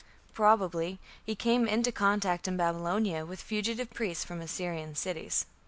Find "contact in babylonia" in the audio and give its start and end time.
1.91-3.23